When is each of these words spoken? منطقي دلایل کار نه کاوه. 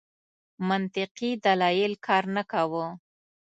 منطقي 0.69 1.29
دلایل 1.45 1.93
کار 2.05 2.23
نه 2.35 2.43
کاوه. 2.51 2.85